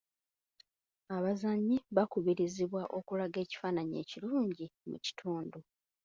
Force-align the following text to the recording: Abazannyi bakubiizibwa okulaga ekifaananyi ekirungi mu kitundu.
Abazannyi 1.15 1.77
bakubiizibwa 1.95 2.81
okulaga 2.97 3.37
ekifaananyi 3.43 3.95
ekirungi 4.03 4.65
mu 4.89 4.97
kitundu. 5.05 5.59